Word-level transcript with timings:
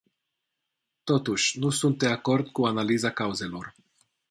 Totuși, 1.03 1.59
nu 1.59 1.69
sunt 1.69 1.97
de 1.97 2.07
acord 2.07 2.47
cu 2.47 2.65
analiza 2.65 3.09
cauzelor. 3.11 3.75